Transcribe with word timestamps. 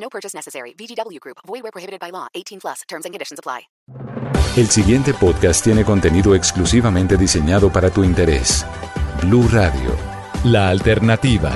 No 0.00 0.08
purchase 0.08 0.34
necessary. 0.34 0.74
VGW 0.74 1.20
Group. 1.20 1.38
Void 1.46 1.62
where 1.62 1.72
prohibited 1.72 2.00
by 2.00 2.10
law. 2.10 2.26
18 2.34 2.60
plus. 2.60 2.82
Terms 2.88 3.04
and 3.04 3.12
conditions 3.14 3.38
apply. 3.38 3.68
El 4.56 4.68
siguiente 4.68 5.14
podcast 5.14 5.62
tiene 5.62 5.84
contenido 5.84 6.34
exclusivamente 6.34 7.16
diseñado 7.16 7.70
para 7.70 7.90
tu 7.90 8.02
interés. 8.02 8.66
Blue 9.22 9.46
Radio, 9.52 9.94
la 10.44 10.68
alternativa. 10.70 11.52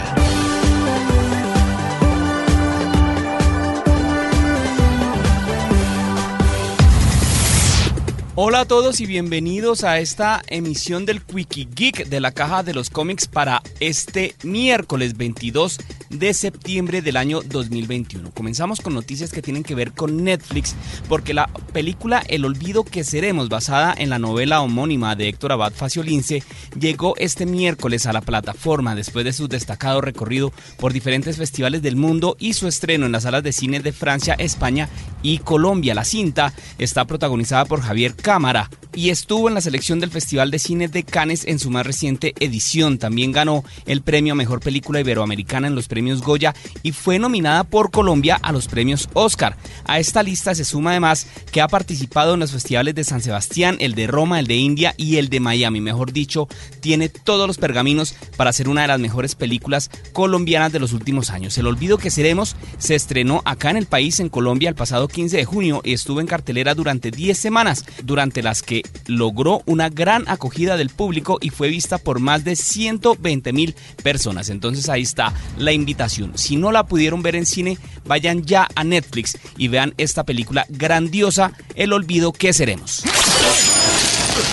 Hola 8.35 8.61
a 8.61 8.65
todos 8.65 9.01
y 9.01 9.07
bienvenidos 9.07 9.85
a 9.85 9.99
esta 9.99 10.43
emisión 10.47 11.05
del 11.05 11.23
Quickie 11.23 11.69
Geek 11.73 12.07
de 12.07 12.19
la 12.19 12.33
caja 12.33 12.63
de 12.63 12.73
los 12.73 12.89
cómics 12.89 13.27
para 13.27 13.63
este 13.79 14.35
miércoles 14.43 15.19
22 15.19 15.79
de 16.13 16.35
septiembre 16.35 17.03
del 17.03 17.17
año 17.17 17.41
2021. 17.43 18.31
Comenzamos 18.33 18.81
con 18.81 18.95
noticias 18.95 19.33
que 19.33 19.43
tienen 19.43 19.63
que 19.63 19.75
ver 19.75 19.93
con 19.93 20.23
Netflix 20.25 20.75
porque 21.09 21.35
la 21.35 21.49
película 21.73 22.23
El 22.29 22.45
olvido 22.45 22.85
que 22.85 23.05
seremos 23.05 23.49
basada 23.49 23.95
en 23.97 24.11
la 24.11 24.19
novela 24.19 24.61
homónima 24.61 25.17
de 25.17 25.29
Héctor 25.29 25.53
Abad 25.53 25.73
Faciolince 25.73 26.43
llegó 26.79 27.15
este 27.17 27.47
miércoles 27.47 28.07
a 28.07 28.13
la 28.13 28.21
plataforma 28.21 28.95
después 28.95 29.25
de 29.25 29.33
su 29.33 29.49
destacado 29.49 30.01
recorrido 30.01 30.53
por 30.79 30.93
diferentes 30.93 31.37
festivales 31.37 31.83
del 31.83 31.97
mundo 31.97 32.37
y 32.39 32.53
su 32.53 32.69
estreno 32.69 33.07
en 33.07 33.13
las 33.13 33.25
salas 33.25 33.43
de 33.43 33.53
cine 33.53 33.81
de 33.81 33.93
Francia, 33.93 34.35
España 34.35 34.89
y 35.23 35.39
Colombia. 35.39 35.95
La 35.95 36.05
cinta 36.05 36.53
está 36.79 37.05
protagonizada 37.07 37.65
por 37.65 37.81
Javier 37.81 38.15
Cámara 38.15 38.71
y 38.95 39.11
estuvo 39.11 39.49
en 39.49 39.55
la 39.55 39.61
selección 39.61 40.01
del 40.01 40.11
Festival 40.11 40.51
de 40.51 40.59
Cine 40.59 40.89
de 40.89 41.03
Cannes 41.03 41.45
en 41.47 41.59
su 41.59 41.71
más 41.71 41.87
reciente 41.87 42.35
edición. 42.41 42.99
También 42.99 43.33
ganó 43.33 43.65
el 43.87 44.03
premio 44.03 44.33
a 44.33 44.37
Mejor 44.37 44.61
Película 44.61 45.01
Iberoamericana 45.01 45.67
en 45.67 45.75
los 45.75 45.89
premios 45.89 46.23
Goya 46.23 46.55
y 46.83 46.93
fue 46.93 47.19
nominada 47.19 47.65
por 47.65 47.91
Colombia 47.91 48.39
a 48.43 48.53
los 48.53 48.69
premios 48.69 49.09
Oscar. 49.15 49.57
A 49.85 49.99
esta 49.99 50.23
lista 50.23 50.55
se 50.55 50.65
suma 50.65 50.91
además 50.91 51.27
que 51.51 51.61
ha 51.61 51.69
participado 51.69 52.35
en 52.35 52.41
los 52.41 52.53
festivales 52.53 52.95
de 52.95 53.05
San 53.05 53.23
Sebastián, 53.23 53.77
el 53.81 53.95
de 53.95 54.07
Roma, 54.07 54.39
el 54.39 54.47
de 54.47 54.57
India 54.57 54.95
y 54.97 55.17
el 55.17 55.29
de 55.29 55.41
Miami. 55.41 55.81
Mejor 55.81 56.13
dicho, 56.13 56.49
tiene 56.81 57.09
todos 57.09 57.47
los 57.47 57.59
pergaminos 57.59 58.15
para 58.37 58.53
ser 58.53 58.69
una 58.69 58.83
de 58.83 58.89
las 58.89 59.01
mejores 59.01 59.35
películas 59.35 59.91
colombianas 60.13 60.73
de 60.73 60.81
los 60.81 60.93
últimos 60.93 61.31
años. 61.31 61.57
El 61.59 61.67
olvido 61.67 61.99
que 61.99 62.11
seremos 62.11 62.57
se 62.79 62.95
estrenó 62.95 63.43
acá 63.45 63.71
en 63.71 63.77
el 63.77 63.87
país, 63.87 64.21
en 64.21 64.29
Colombia, 64.29 64.69
el 64.69 64.75
pasado 64.75 65.09
15 65.09 65.37
de 65.37 65.45
junio 65.45 65.81
y 65.85 65.93
estuvo 65.93 66.21
en 66.21 66.27
cartelera 66.27 66.75
durante 66.75 67.11
10 67.11 67.39
semanas 67.39 67.85
durante 68.05 68.43
las 68.43 68.63
que 68.63 68.82
logró 69.07 69.63
una 69.67 69.89
gran 69.89 70.25
acogida 70.29 70.77
del 70.77 70.91
público 70.91 71.39
y 71.41 71.51
fue 71.51 71.69
vista 71.69 71.99
por 71.99 72.21
más 72.21 72.45
de 72.45 72.57
120 72.57 73.53
mil 73.53 73.75
personas. 74.03 74.49
Entonces 74.49 74.89
ahí 74.89 75.03
está 75.03 75.33
la 75.59 75.73
invitación. 75.73 76.33
Si 76.37 76.57
no 76.57 76.73
la 76.73 76.87
pudieron 76.87 77.23
ver 77.23 77.37
en 77.37 77.47
cine, 77.47 77.79
vayan 78.05 78.45
ya 78.45 78.69
a 78.75 78.85
Netflix 78.85 79.39
y 79.57 79.69
vean 79.69 79.95
esta 79.99 80.25
película 80.25 80.67
grandiosa, 80.69 81.53
El 81.75 81.93
olvido 81.93 82.33
que 82.33 82.53
seremos. 82.53 83.03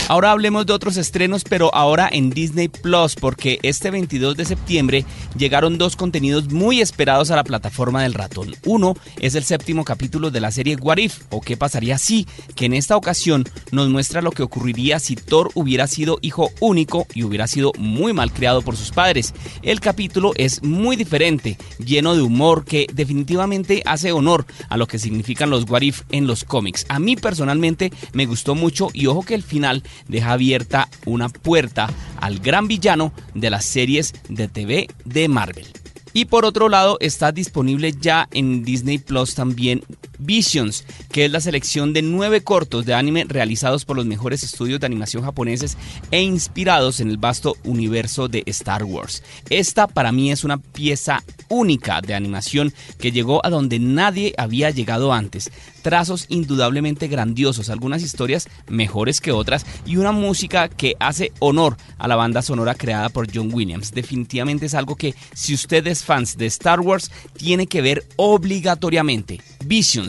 Ahora 0.09 0.31
hablemos 0.31 0.65
de 0.65 0.73
otros 0.73 0.97
estrenos, 0.97 1.43
pero 1.43 1.73
ahora 1.75 2.09
en 2.11 2.31
Disney 2.31 2.67
Plus, 2.67 3.15
porque 3.15 3.59
este 3.61 3.91
22 3.91 4.35
de 4.35 4.45
septiembre 4.45 5.05
llegaron 5.37 5.77
dos 5.77 5.95
contenidos 5.95 6.51
muy 6.51 6.81
esperados 6.81 7.29
a 7.29 7.35
la 7.35 7.43
plataforma 7.43 8.01
del 8.01 8.15
ratón. 8.15 8.55
Uno 8.65 8.95
es 9.19 9.35
el 9.35 9.43
séptimo 9.43 9.85
capítulo 9.85 10.31
de 10.31 10.41
la 10.41 10.51
serie 10.51 10.77
What 10.77 10.97
If, 10.97 11.19
o 11.29 11.41
qué 11.41 11.57
pasaría 11.57 11.99
si, 11.99 12.25
que 12.55 12.65
en 12.65 12.73
esta 12.73 12.97
ocasión 12.97 13.45
nos 13.71 13.89
muestra 13.89 14.23
lo 14.23 14.31
que 14.31 14.41
ocurriría 14.41 14.99
si 14.99 15.15
Thor 15.15 15.51
hubiera 15.53 15.85
sido 15.85 16.17
hijo 16.21 16.49
único 16.59 17.05
y 17.13 17.23
hubiera 17.23 17.45
sido 17.45 17.71
muy 17.77 18.11
mal 18.11 18.31
criado 18.33 18.63
por 18.63 18.75
sus 18.75 18.89
padres. 18.89 19.35
El 19.61 19.79
capítulo 19.79 20.31
es 20.37 20.63
muy 20.63 20.95
diferente, 20.95 21.57
lleno 21.77 22.15
de 22.15 22.23
humor 22.23 22.65
que 22.65 22.87
definitivamente 22.91 23.83
hace 23.85 24.11
honor 24.11 24.47
a 24.69 24.77
lo 24.77 24.87
que 24.87 24.97
significan 24.97 25.51
los 25.51 25.69
What 25.69 25.81
If 25.81 26.01
en 26.09 26.25
los 26.25 26.43
cómics. 26.43 26.87
A 26.89 26.97
mí 26.97 27.15
personalmente 27.15 27.91
me 28.13 28.25
gustó 28.25 28.55
mucho 28.55 28.87
y 28.93 29.05
ojo 29.05 29.21
que 29.21 29.35
el 29.35 29.43
final 29.43 29.68
deja 30.07 30.33
abierta 30.33 30.89
una 31.05 31.29
puerta 31.29 31.89
al 32.19 32.39
gran 32.39 32.67
villano 32.67 33.13
de 33.33 33.49
las 33.49 33.65
series 33.65 34.13
de 34.27 34.47
TV 34.47 34.87
de 35.05 35.27
Marvel. 35.27 35.67
Y 36.13 36.25
por 36.25 36.45
otro 36.45 36.69
lado 36.69 36.97
está 36.99 37.31
disponible 37.31 37.93
ya 37.93 38.27
en 38.31 38.63
Disney 38.63 38.97
Plus 38.97 39.35
también 39.35 39.83
Visions, 40.19 40.85
que 41.11 41.25
es 41.25 41.31
la 41.31 41.39
selección 41.39 41.93
de 41.93 42.01
nueve 42.01 42.41
cortos 42.41 42.85
de 42.85 42.93
anime 42.93 43.25
realizados 43.27 43.85
por 43.85 43.95
los 43.95 44.05
mejores 44.05 44.43
estudios 44.43 44.79
de 44.79 44.85
animación 44.85 45.23
japoneses 45.23 45.77
e 46.11 46.21
inspirados 46.21 46.99
en 46.99 47.09
el 47.09 47.17
vasto 47.17 47.55
universo 47.63 48.27
de 48.27 48.43
Star 48.45 48.83
Wars. 48.83 49.23
Esta 49.49 49.87
para 49.87 50.11
mí 50.11 50.31
es 50.31 50.43
una 50.43 50.57
pieza 50.57 51.23
única 51.47 52.01
de 52.01 52.13
animación 52.13 52.73
que 52.99 53.11
llegó 53.11 53.45
a 53.45 53.49
donde 53.49 53.79
nadie 53.79 54.33
había 54.37 54.69
llegado 54.69 55.13
antes. 55.13 55.51
Trazos 55.81 56.25
indudablemente 56.27 57.07
grandiosos, 57.07 57.69
algunas 57.69 58.03
historias 58.03 58.49
mejores 58.67 59.21
que 59.21 59.31
otras 59.31 59.65
y 59.85 59.95
una 59.95 60.11
música 60.11 60.67
que 60.67 60.95
hace 60.99 61.31
honor 61.39 61.77
a 61.97 62.07
la 62.07 62.17
banda 62.17 62.41
sonora 62.41 62.75
creada 62.75 63.09
por 63.09 63.33
John 63.33 63.53
Williams. 63.53 63.91
Definitivamente 63.91 64.65
es 64.65 64.73
algo 64.73 64.95
que 64.95 65.15
si 65.33 65.53
ustedes 65.53 66.03
fans 66.03 66.37
de 66.37 66.45
Star 66.47 66.81
Wars 66.81 67.09
tiene 67.37 67.67
que 67.67 67.81
ver 67.81 68.03
obligatoriamente. 68.17 69.39
Visions 69.65 70.08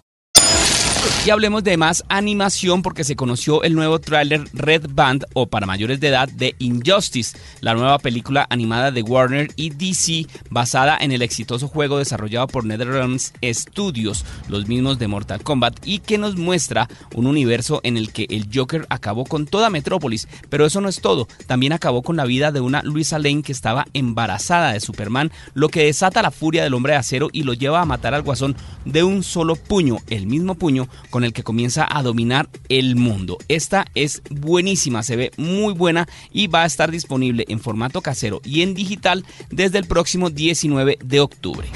Y 1.23 1.29
hablemos 1.29 1.63
de 1.63 1.77
más 1.77 2.03
animación 2.09 2.81
porque 2.81 3.03
se 3.03 3.15
conoció 3.15 3.61
el 3.61 3.75
nuevo 3.75 3.99
tráiler 3.99 4.43
Red 4.53 4.87
Band 4.89 5.25
o 5.33 5.45
para 5.45 5.67
mayores 5.67 5.99
de 5.99 6.07
edad 6.07 6.27
de 6.27 6.55
Injustice, 6.57 7.37
la 7.59 7.75
nueva 7.75 7.99
película 7.99 8.47
animada 8.49 8.89
de 8.89 9.03
Warner 9.03 9.49
y 9.55 9.69
DC 9.69 10.25
basada 10.49 10.97
en 10.99 11.11
el 11.11 11.21
exitoso 11.21 11.67
juego 11.67 11.99
desarrollado 11.99 12.47
por 12.47 12.65
NetherRealms 12.65 13.33
Studios, 13.43 14.25
los 14.47 14.67
mismos 14.67 14.97
de 14.97 15.07
Mortal 15.07 15.43
Kombat, 15.43 15.85
y 15.85 15.99
que 15.99 16.17
nos 16.17 16.37
muestra 16.37 16.89
un 17.13 17.27
universo 17.27 17.81
en 17.83 17.97
el 17.97 18.11
que 18.11 18.25
el 18.31 18.47
Joker 18.51 18.87
acabó 18.89 19.25
con 19.25 19.45
toda 19.45 19.69
Metrópolis, 19.69 20.27
pero 20.49 20.65
eso 20.65 20.81
no 20.81 20.89
es 20.89 21.01
todo, 21.01 21.27
también 21.45 21.71
acabó 21.71 22.01
con 22.01 22.17
la 22.17 22.25
vida 22.25 22.51
de 22.51 22.61
una 22.61 22.81
Luisa 22.81 23.19
Lane 23.19 23.43
que 23.43 23.51
estaba 23.51 23.85
embarazada 23.93 24.73
de 24.73 24.79
Superman, 24.79 25.31
lo 25.53 25.69
que 25.69 25.85
desata 25.85 26.23
la 26.23 26.31
furia 26.31 26.63
del 26.63 26.73
hombre 26.73 26.93
de 26.93 26.99
acero 26.99 27.29
y 27.31 27.43
lo 27.43 27.53
lleva 27.53 27.79
a 27.79 27.85
matar 27.85 28.15
al 28.15 28.23
guasón 28.23 28.55
de 28.85 29.03
un 29.03 29.21
solo 29.21 29.55
puño, 29.55 29.99
el 30.09 30.25
mismo 30.25 30.55
puño 30.55 30.87
con 31.09 31.23
el 31.23 31.33
que 31.33 31.43
comienza 31.43 31.87
a 31.89 32.03
dominar 32.03 32.49
el 32.69 32.95
mundo. 32.95 33.37
Esta 33.47 33.85
es 33.95 34.21
buenísima, 34.29 35.03
se 35.03 35.15
ve 35.15 35.31
muy 35.37 35.73
buena 35.73 36.07
y 36.31 36.47
va 36.47 36.63
a 36.63 36.67
estar 36.67 36.91
disponible 36.91 37.45
en 37.47 37.59
formato 37.59 38.01
casero 38.01 38.41
y 38.43 38.61
en 38.61 38.73
digital 38.73 39.25
desde 39.49 39.77
el 39.77 39.85
próximo 39.85 40.29
19 40.29 40.99
de 41.03 41.19
octubre. 41.19 41.67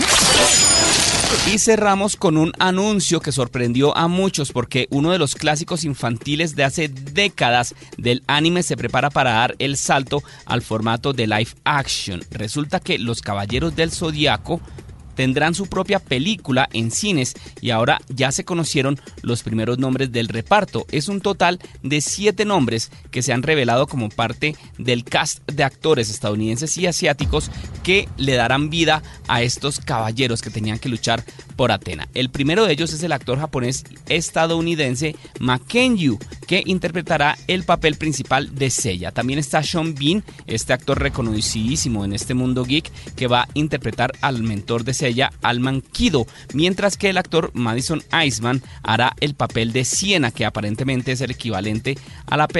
Y 1.51 1.60
cerramos 1.60 2.16
con 2.16 2.38
un 2.38 2.54
anuncio 2.57 3.19
que 3.19 3.31
sorprendió 3.31 3.95
a 3.95 4.07
muchos 4.07 4.51
porque 4.51 4.88
uno 4.89 5.12
de 5.12 5.19
los 5.19 5.36
clásicos 5.36 5.83
infantiles 5.83 6.56
de 6.56 6.63
hace 6.63 6.88
décadas 6.88 7.75
del 7.98 8.24
anime 8.25 8.63
se 8.63 8.75
prepara 8.75 9.12
para 9.12 9.33
dar 9.33 9.56
el 9.60 9.78
salto 9.78 10.24
al 10.45 10.63
formato 10.63 11.13
de 11.13 11.28
live 11.28 11.50
action. 11.63 12.24
Resulta 12.31 12.80
que 12.80 12.98
Los 12.98 13.21
Caballeros 13.21 13.75
del 13.75 13.92
Zodiaco 13.92 14.60
tendrán 15.15 15.56
su 15.56 15.67
propia 15.67 16.00
película 16.00 16.69
en 16.73 16.91
cines 16.91 17.33
y 17.62 17.71
ahora 17.71 18.01
ya 18.09 18.31
se 18.31 18.45
conocieron 18.45 19.00
los 19.21 19.44
primeros 19.44 19.79
nombres 19.79 20.12
del 20.12 20.27
reparto. 20.27 20.85
Es 20.91 21.07
un 21.07 21.21
total 21.21 21.59
de 21.83 22.01
siete 22.01 22.45
nombres 22.45 22.91
que 23.12 23.21
se 23.21 23.33
han 23.33 23.44
revelado 23.44 23.88
como 23.88 24.09
parte 24.09 24.56
del 24.77 25.03
cast 25.03 25.39
de 25.50 25.63
actores 25.63 26.09
estadounidenses 26.09 26.77
y 26.77 26.88
asiáticos 26.88 27.50
que 27.83 28.07
le 28.17 28.33
darán 28.33 28.69
vida 28.69 29.03
a 29.27 29.41
estos 29.41 29.79
caballeros 29.79 30.41
que 30.41 30.50
tenían 30.50 30.79
que 30.79 30.89
luchar 30.89 31.23
por 31.56 31.71
Atena. 31.71 32.07
El 32.13 32.29
primero 32.29 32.65
de 32.65 32.73
ellos 32.73 32.94
es 32.94 33.03
el 33.03 33.11
actor 33.11 33.39
japonés 33.39 33.85
estadounidense 34.07 35.15
Makenyu, 35.39 36.19
que 36.47 36.63
interpretará 36.65 37.38
el 37.47 37.63
papel 37.63 37.95
principal 37.95 38.53
de 38.56 38.69
Seiya. 38.69 39.11
También 39.11 39.39
está 39.39 39.63
Sean 39.63 39.95
Bean, 39.95 40.23
este 40.47 40.73
actor 40.73 41.00
reconocidísimo 41.00 42.06
en 42.06 42.13
este 42.13 42.33
mundo 42.33 42.65
geek, 42.65 42.91
que 43.15 43.27
va 43.27 43.44
a 43.44 43.47
interpretar 43.53 44.11
al 44.21 44.44
mentor 44.44 44.83
de 44.83 44.94
Seiya, 44.94 45.05
Alman 45.42 45.81
Kido, 45.81 46.25
mientras 46.54 46.98
que 46.98 47.10
el 47.10 47.18
actor 47.18 47.52
Madison 47.54 48.04
Iceman 48.25 48.62
hará 48.84 49.16
el 49.19 49.36
papel 49.36 49.72
de 49.72 49.86
Siena, 49.86 50.31
que 50.31 50.46
aparentemente 50.46 51.12
es 51.12 51.22
el 51.22 51.31
equivalente 51.31 51.98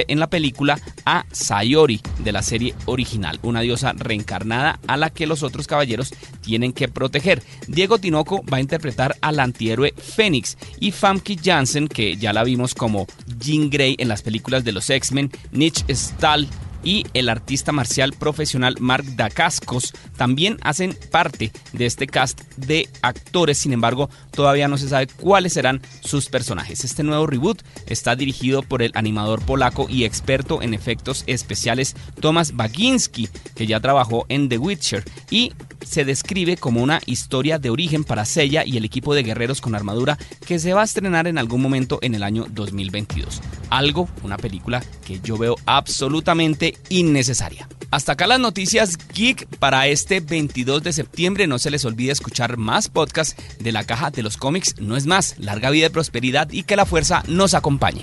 en 0.08 0.20
la 0.20 0.30
película 0.30 0.78
a 1.04 1.24
Sayori 1.32 2.00
de 2.22 2.32
la 2.32 2.42
serie 2.42 2.74
original, 2.86 3.38
una 3.42 3.60
diosa 3.60 3.92
reencarnada 3.92 4.78
a 4.86 4.96
la 4.96 5.10
que 5.10 5.26
los 5.26 5.42
otros 5.42 5.66
caballeros 5.66 6.14
tienen 6.40 6.72
que 6.72 6.88
proteger. 6.88 7.42
Diego 7.66 7.98
Tinoco 7.98 8.44
va 8.44 8.58
a 8.58 8.60
interpretar 8.60 9.16
al 9.20 9.40
antihéroe 9.40 9.94
Fénix 9.96 10.56
y 10.80 10.92
Famke 10.92 11.36
Janssen, 11.42 11.88
que 11.88 12.16
ya 12.16 12.32
la 12.32 12.44
vimos 12.44 12.74
como 12.74 13.06
Jean 13.38 13.70
Grey 13.70 13.96
en 13.98 14.08
las 14.08 14.22
películas 14.22 14.64
de 14.64 14.72
los 14.72 14.88
X-Men, 14.88 15.30
Nietzsche 15.52 15.94
Stahl 15.94 16.48
y 16.82 17.06
el 17.14 17.28
artista 17.28 17.72
marcial 17.72 18.12
profesional 18.12 18.76
Mark 18.80 19.04
Dacascos 19.16 19.92
también 20.16 20.58
hacen 20.62 20.96
parte 21.10 21.52
de 21.72 21.86
este 21.86 22.06
cast 22.06 22.40
de 22.56 22.88
actores, 23.02 23.58
sin 23.58 23.72
embargo 23.72 24.10
todavía 24.30 24.68
no 24.68 24.78
se 24.78 24.88
sabe 24.88 25.06
cuáles 25.06 25.54
serán 25.54 25.80
sus 26.00 26.28
personajes. 26.28 26.84
Este 26.84 27.02
nuevo 27.02 27.26
reboot 27.26 27.62
está 27.86 28.16
dirigido 28.16 28.62
por 28.62 28.82
el 28.82 28.92
animador 28.94 29.42
polaco 29.42 29.86
y 29.88 30.04
experto 30.04 30.62
en 30.62 30.74
efectos 30.74 31.24
especiales 31.26 31.96
Thomas 32.20 32.56
Baginski, 32.56 33.28
que 33.54 33.66
ya 33.66 33.80
trabajó 33.80 34.26
en 34.28 34.48
The 34.48 34.58
Witcher 34.58 35.04
y 35.30 35.52
se 35.86 36.04
describe 36.04 36.56
como 36.56 36.82
una 36.82 37.00
historia 37.06 37.58
de 37.58 37.70
origen 37.70 38.04
para 38.04 38.24
Seiya 38.24 38.64
y 38.64 38.76
el 38.76 38.84
equipo 38.84 39.14
de 39.14 39.22
guerreros 39.22 39.60
con 39.60 39.74
armadura 39.74 40.18
que 40.46 40.58
se 40.58 40.74
va 40.74 40.82
a 40.82 40.84
estrenar 40.84 41.26
en 41.26 41.38
algún 41.38 41.62
momento 41.62 41.98
en 42.02 42.14
el 42.14 42.22
año 42.22 42.46
2022. 42.50 43.40
Algo, 43.70 44.08
una 44.22 44.36
película 44.36 44.82
que 45.04 45.20
yo 45.20 45.38
veo 45.38 45.56
absolutamente 45.66 46.76
innecesaria. 46.88 47.68
Hasta 47.90 48.12
acá 48.12 48.26
las 48.26 48.40
noticias 48.40 48.98
geek 49.14 49.46
para 49.58 49.86
este 49.86 50.20
22 50.20 50.82
de 50.82 50.92
septiembre. 50.92 51.46
No 51.46 51.58
se 51.58 51.70
les 51.70 51.84
olvide 51.84 52.12
escuchar 52.12 52.56
más 52.56 52.88
podcasts 52.88 53.36
de 53.60 53.72
la 53.72 53.84
caja 53.84 54.10
de 54.10 54.22
los 54.22 54.36
cómics. 54.36 54.74
No 54.80 54.96
es 54.96 55.06
más, 55.06 55.36
larga 55.38 55.70
vida 55.70 55.86
y 55.86 55.90
prosperidad 55.90 56.50
y 56.50 56.64
que 56.64 56.76
la 56.76 56.84
fuerza 56.84 57.22
nos 57.28 57.54
acompañe. 57.54 58.02